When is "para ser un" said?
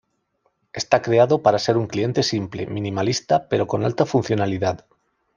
1.43-1.85